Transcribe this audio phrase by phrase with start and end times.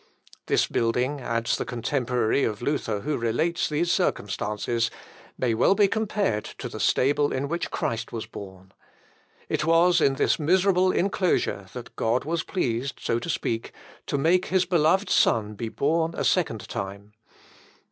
[0.47, 4.89] "This building," adds the contemporary of Luther who relates these circumstances,
[5.37, 8.71] "may well be compared to the stable in which Christ was born.
[9.47, 13.73] It was in this miserable inclosure that God was pleased, so to speak,
[14.07, 17.13] to make his beloved Son be born a second time.